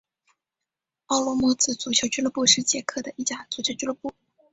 [1.05, 4.11] 奥洛莫茨足球俱乐部是捷克的一家足球俱乐部。